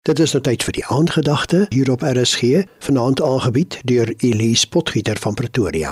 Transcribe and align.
Dit 0.00 0.18
is 0.18 0.32
nou 0.32 0.40
tyd 0.40 0.62
vir 0.64 0.72
die 0.72 0.84
aandgedagte 0.88 1.58
hier 1.68 1.90
op 1.92 2.00
RSG, 2.00 2.62
vanaand 2.80 3.20
aangebied 3.22 3.74
deur 3.84 4.08
Elise 4.24 4.68
Potgieter 4.68 5.18
van 5.20 5.34
Pretoria. 5.34 5.90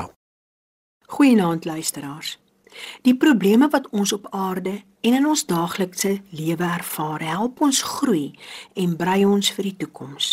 Goeienaand 1.07 1.65
luisteraars. 1.65 2.39
Die 3.05 3.17
probleme 3.17 3.69
wat 3.69 3.89
ons 3.93 4.13
op 4.17 4.31
aarde 4.31 4.81
en 5.01 5.13
in 5.19 5.27
ons 5.27 5.45
daaglikse 5.47 6.15
lewe 6.31 6.65
ervaar, 6.65 7.21
help 7.21 7.61
ons 7.61 7.83
groei 7.83 8.33
en 8.73 8.97
brei 8.97 9.27
ons 9.27 9.53
vir 9.59 9.69
die 9.69 9.77
toekoms. 9.85 10.31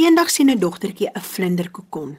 Eendag 0.00 0.30
sien 0.30 0.48
'n 0.50 0.58
dogtertjie 0.58 1.10
'n 1.12 1.20
vlinderkokon. 1.20 2.18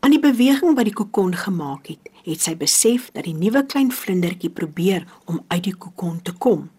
Aan 0.00 0.10
die 0.10 0.20
beweging 0.20 0.76
wat 0.76 0.84
die 0.84 0.98
kokon 1.00 1.34
gemaak 1.34 1.86
het, 1.86 2.10
het 2.24 2.40
sy 2.40 2.56
besef 2.56 3.10
dat 3.12 3.24
die 3.24 3.34
nuwe 3.34 3.66
klein 3.66 3.92
vlindertjie 3.92 4.50
probeer 4.50 5.06
om 5.24 5.44
uit 5.48 5.64
die 5.64 5.76
kokon 5.76 6.22
te 6.22 6.32
kom. 6.32 6.70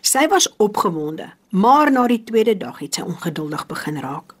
Sy 0.00 0.26
was 0.28 0.48
opgewonde, 0.56 1.32
maar 1.50 1.92
na 1.92 2.06
die 2.06 2.24
tweede 2.24 2.56
dag 2.56 2.78
het 2.78 2.94
sy 2.94 3.02
ongeduldig 3.02 3.66
begin 3.66 4.00
raak 4.00 4.34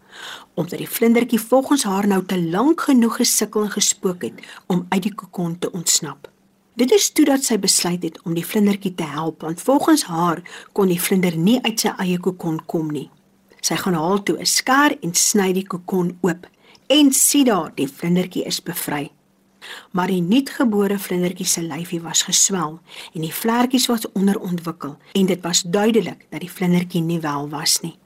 omdat 0.54 0.78
die 0.78 0.88
vlindertjie 0.88 1.40
volgens 1.40 1.84
haar 1.84 2.06
nou 2.06 2.24
te 2.24 2.38
lank 2.42 2.80
genoeg 2.80 3.16
gesukkel 3.16 3.62
en 3.62 3.70
gespook 3.70 4.22
het 4.22 4.40
om 4.66 4.86
uit 4.88 5.02
die 5.02 5.14
kokon 5.14 5.58
te 5.58 5.70
ontsnap. 5.72 6.30
Dit 6.78 6.92
is 6.94 7.10
toe 7.10 7.24
dat 7.24 7.44
sy 7.44 7.58
besluit 7.58 8.02
het 8.02 8.20
om 8.22 8.34
die 8.34 8.46
vlindertjie 8.46 8.94
te 8.94 9.06
help 9.06 9.42
want 9.46 9.62
volgens 9.62 10.04
haar 10.04 10.42
kon 10.72 10.90
die 10.90 11.00
vlinder 11.02 11.36
nie 11.36 11.58
uit 11.62 11.80
sy 11.80 11.94
eie 11.98 12.18
kokon 12.22 12.60
kom 12.66 12.90
nie. 12.94 13.08
Sy 13.60 13.74
gaan 13.82 13.98
haal 13.98 14.22
toe 14.22 14.38
'n 14.38 14.46
skaar 14.46 14.94
en 15.02 15.14
sny 15.14 15.52
die 15.52 15.66
kokon 15.66 16.18
oop 16.22 16.46
en 16.86 17.12
sien 17.12 17.44
daar 17.44 17.72
die 17.74 17.88
vlindertjie 17.88 18.44
is 18.44 18.62
bevry. 18.62 19.10
Maar 19.90 20.06
die 20.06 20.20
nuutgebore 20.22 20.98
vlindertjie 20.98 21.46
se 21.46 21.62
lyfie 21.62 22.00
was 22.00 22.22
geswel 22.22 22.80
en 23.14 23.20
die 23.20 23.34
vlekkies 23.34 23.86
was 23.86 24.12
onderontwikkel 24.12 24.96
en 25.12 25.26
dit 25.26 25.40
was 25.42 25.62
duidelik 25.62 26.26
dat 26.30 26.40
die 26.40 26.52
vlindertjie 26.52 27.02
nie 27.02 27.20
wel 27.20 27.48
was 27.48 27.80
nie. 27.80 27.98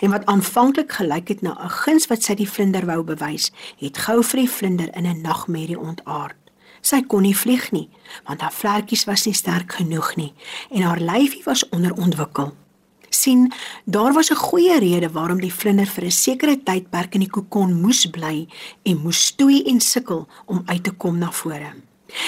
En 0.00 0.10
wat 0.10 0.26
aanvanklik 0.26 0.92
gelyk 0.92 1.28
het 1.28 1.42
na 1.42 1.56
'n 1.64 1.68
guns 1.68 2.06
wat 2.06 2.22
sy 2.22 2.34
die 2.34 2.50
vlinder 2.50 2.86
wou 2.86 3.02
bewys, 3.02 3.50
het 3.78 3.98
gou 3.98 4.22
vir 4.22 4.40
die 4.40 4.50
vlinder 4.50 4.96
in 4.96 5.06
'n 5.06 5.20
nagmerrie 5.20 5.78
ontaard. 5.78 6.36
Sy 6.80 7.02
kon 7.02 7.22
nie 7.22 7.36
vlieg 7.36 7.70
nie, 7.70 7.88
want 8.24 8.40
haar 8.40 8.52
vlekkies 8.52 9.04
was 9.04 9.24
nie 9.24 9.34
sterk 9.34 9.72
genoeg 9.72 10.14
nie 10.16 10.32
en 10.70 10.82
haar 10.82 11.00
lyfie 11.00 11.42
was 11.44 11.68
onderontwikkel. 11.68 12.54
Sien, 13.10 13.52
daar 13.84 14.12
was 14.12 14.30
'n 14.30 14.34
goeie 14.34 14.78
rede 14.78 15.10
waarom 15.10 15.40
die 15.40 15.54
vlinder 15.54 15.86
vir 15.86 16.04
'n 16.04 16.10
sekere 16.10 16.62
tydperk 16.62 17.14
in 17.14 17.20
die 17.20 17.30
kokon 17.30 17.80
moes 17.80 18.06
bly 18.06 18.48
en 18.82 19.02
moes 19.02 19.26
stoei 19.26 19.62
en 19.62 19.80
sukkel 19.80 20.28
om 20.46 20.62
uit 20.66 20.84
te 20.84 20.90
kom 20.90 21.18
na 21.18 21.30
vore. 21.32 21.74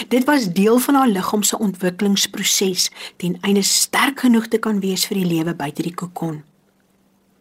Dit 0.09 0.25
was 0.25 0.53
deel 0.53 0.79
van 0.79 0.95
haar 0.95 1.09
liggaam 1.09 1.43
se 1.43 1.59
ontwikkelingsproses 1.59 2.91
ten 3.17 3.39
einde 3.41 3.63
sterk 3.63 4.21
genoeg 4.21 4.49
te 4.49 4.59
kan 4.59 4.81
wees 4.81 5.07
vir 5.07 5.17
die 5.17 5.27
lewe 5.27 5.55
buite 5.55 5.83
die 5.83 5.95
kokon. 5.95 6.43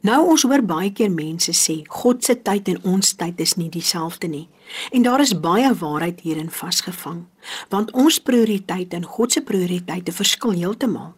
Nou 0.02 0.30
ons 0.34 0.42
hoor 0.50 0.64
baie 0.66 0.90
keer 0.92 1.12
mense 1.14 1.54
sê 1.54 1.82
God 1.86 2.24
se 2.26 2.34
tyd 2.42 2.68
en 2.68 2.80
ons 2.96 3.14
tyd 3.14 3.40
is 3.40 3.54
nie 3.56 3.70
dieselfde 3.70 4.28
nie. 4.28 4.48
En 4.92 5.02
daar 5.06 5.22
is 5.22 5.36
baie 5.40 5.70
waarheid 5.78 6.24
hierin 6.26 6.50
vasgevang, 6.50 7.26
want 7.70 7.92
ons 7.92 8.18
prioriteite 8.20 8.96
en 8.96 9.06
God 9.06 9.32
se 9.32 9.42
prioriteite 9.46 10.12
verskil 10.12 10.58
heeltemal. 10.58 11.14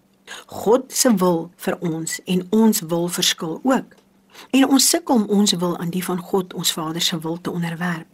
God 0.45 0.93
se 0.93 1.13
wil 1.15 1.51
vir 1.55 1.77
ons 1.79 2.19
en 2.25 2.47
ons 2.49 2.81
wil 2.81 3.07
verskil 3.07 3.59
ook. 3.63 3.95
En 4.51 4.67
ons 4.67 4.89
sukkel 4.89 5.15
om 5.15 5.29
ons 5.29 5.51
wil 5.51 5.77
aan 5.77 5.89
die 5.93 6.03
van 6.03 6.17
God, 6.17 6.53
ons 6.53 6.73
Vader 6.73 7.01
se 7.01 7.19
wil 7.19 7.41
te 7.41 7.51
onderwerp. 7.51 8.07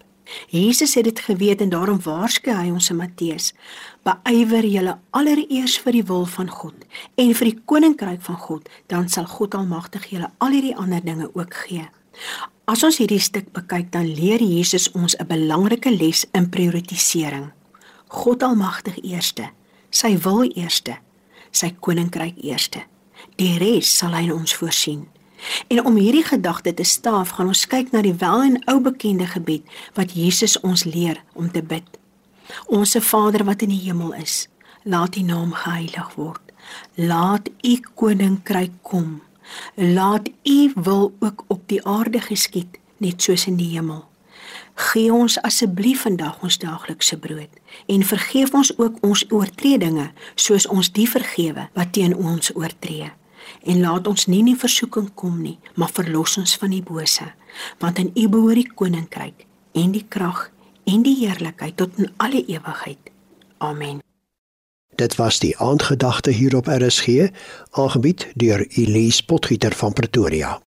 Jesus 0.48 0.94
het 0.94 1.04
dit 1.04 1.20
geweet 1.20 1.62
en 1.62 1.70
daarom 1.70 2.02
waarsku 2.02 2.54
hy 2.54 2.70
ons 2.70 2.90
in 2.90 3.00
Matteus: 3.00 3.54
"Beywer 4.04 4.66
julle 4.66 4.98
allereers 5.10 5.80
vir 5.80 5.92
die 5.92 6.04
wil 6.04 6.26
van 6.26 6.50
God 6.50 6.86
en 7.16 7.34
vir 7.34 7.46
die 7.46 7.62
koninkryk 7.66 8.22
van 8.22 8.38
God, 8.38 8.70
dan 8.88 9.10
sal 9.10 9.26
God 9.26 9.56
Almagtig 9.56 10.06
julle 10.10 10.30
al 10.38 10.52
hierdie 10.52 10.76
ander 10.76 11.02
dinge 11.02 11.30
ook 11.34 11.54
gee." 11.54 11.90
As 12.66 12.84
ons 12.84 12.98
hierdie 12.98 13.20
stuk 13.20 13.52
bekyk, 13.54 13.92
dan 13.92 14.06
leer 14.06 14.42
Jesus 14.44 14.92
ons 14.92 15.16
'n 15.18 15.28
belangrike 15.28 15.90
les 15.90 16.26
in 16.34 16.50
prioritisering. 16.50 17.52
God 18.08 18.44
Almagtig 18.44 19.02
eerste, 19.02 19.50
sy 19.90 20.18
wil 20.18 20.44
eerste, 20.56 20.98
sy 21.52 21.72
koninkryk 21.80 22.38
eerste. 22.44 22.84
Die 23.40 23.58
res 23.60 23.92
sal 23.98 24.16
hy 24.16 24.28
in 24.28 24.36
ons 24.36 24.54
voorsien. 24.56 25.08
En 25.72 25.86
om 25.86 25.96
hierdie 25.96 26.26
gedagte 26.26 26.74
te 26.74 26.84
staaf, 26.84 27.36
gaan 27.38 27.48
ons 27.52 27.66
kyk 27.72 27.94
na 27.94 28.02
die 28.04 28.16
wel 28.20 28.44
en 28.44 28.58
ou 28.72 28.80
bekende 28.84 29.28
gebed 29.30 29.64
wat 29.96 30.16
Jesus 30.16 30.58
ons 30.60 30.84
leer 30.84 31.22
om 31.34 31.52
te 31.52 31.64
bid. 31.64 31.88
Onse 32.68 33.02
Vader 33.02 33.46
wat 33.48 33.64
in 33.64 33.72
die 33.72 33.84
hemel 33.86 34.14
is, 34.20 34.48
laat 34.84 35.16
U 35.16 35.24
naam 35.24 35.54
geheilig 35.54 36.14
word. 36.16 36.44
Laat 36.96 37.50
U 37.64 37.74
koninkryk 37.96 38.76
kom. 38.82 39.22
Laat 39.76 40.30
U 40.44 40.60
wil 40.76 41.14
ook 41.20 41.46
op 41.48 41.64
die 41.72 41.82
aarde 41.86 42.22
geskied, 42.22 42.78
net 42.98 43.22
soos 43.22 43.48
in 43.48 43.58
die 43.58 43.72
hemel. 43.78 44.09
Gee 44.90 45.14
ons 45.14 45.38
asseblief 45.42 46.02
vandag 46.08 46.44
ons 46.44 46.58
daaglikse 46.58 47.18
brood 47.18 47.62
en 47.88 48.04
vergeef 48.04 48.54
ons 48.54 48.72
ook 48.78 49.00
ons 49.06 49.26
oortredinge 49.30 50.10
soos 50.36 50.68
ons 50.68 50.92
die 50.92 51.08
vergewe 51.10 51.70
wat 51.74 51.94
teen 51.98 52.16
ons 52.16 52.56
oortree 52.56 53.12
en 53.64 53.82
laat 53.82 54.08
ons 54.08 54.26
nie 54.30 54.42
in 54.46 54.58
versoeking 54.58 55.10
kom 55.16 55.42
nie, 55.42 55.58
maar 55.76 55.92
verlos 55.94 56.38
ons 56.38 56.56
van 56.62 56.74
die 56.74 56.84
bose, 56.84 57.26
want 57.80 58.00
in 58.00 58.12
U 58.16 58.28
behoort 58.30 58.62
die 58.62 58.76
koninkryk 58.82 59.46
en 59.80 59.92
die 59.96 60.06
krag 60.08 60.50
en 60.90 61.04
die 61.06 61.16
heerlikheid 61.22 61.78
tot 61.78 61.98
in 61.98 62.12
alle 62.18 62.44
ewigheid. 62.46 63.12
Amen. 63.58 64.00
Dit 65.00 65.16
was 65.16 65.40
die 65.40 65.58
aandgedagte 65.58 66.32
hier 66.32 66.56
op 66.56 66.68
RSG, 66.68 67.30
aangebied 67.72 68.28
deur 68.36 68.66
Elise 68.68 69.26
Potgieter 69.26 69.76
van 69.76 69.94
Pretoria. 69.94 70.60